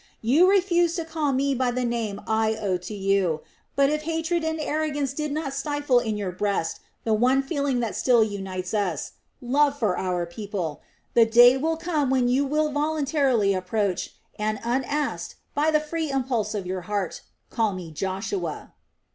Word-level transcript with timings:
You 0.23 0.49
refuse 0.49 0.95
to 0.95 1.05
call 1.05 1.31
me 1.31 1.53
by 1.53 1.69
the 1.69 1.85
name 1.85 2.21
I 2.25 2.55
owe 2.55 2.77
to 2.77 2.93
you. 2.95 3.41
But 3.75 3.91
if 3.91 4.01
hatred 4.01 4.43
and 4.43 4.59
arrogance 4.59 5.13
do 5.13 5.29
not 5.29 5.53
stifle 5.53 5.99
in 5.99 6.17
your 6.17 6.31
breast 6.31 6.79
the 7.03 7.13
one 7.13 7.43
feeling 7.43 7.81
that 7.81 7.95
still 7.95 8.23
unites 8.23 8.73
us 8.73 9.11
love 9.43 9.77
for 9.77 9.99
our 9.99 10.25
people, 10.25 10.81
the 11.13 11.27
day 11.27 11.55
will 11.55 11.77
come 11.77 12.09
when 12.09 12.27
you 12.29 12.45
will 12.45 12.71
voluntarily 12.71 13.53
approach 13.53 14.15
and, 14.39 14.59
unasked, 14.63 15.35
by 15.53 15.69
the 15.69 15.79
free 15.79 16.09
impulse 16.09 16.55
of 16.55 16.65
your 16.65 16.81
heart, 16.89 17.21
call 17.51 17.71
me 17.71 17.91
'Joshua. 17.91 18.73